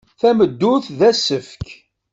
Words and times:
Tameddurt 0.19 0.87
d 0.97 0.99
asefk. 1.09 1.65